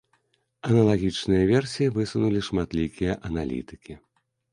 [0.69, 3.93] Аналагічныя версіі высунулі шматлікія аналітыкі.